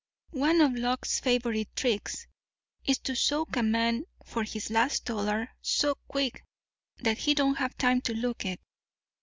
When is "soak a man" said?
3.15-4.05